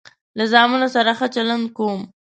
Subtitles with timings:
[0.37, 2.01] له زامنو سره ښه چلند کوم.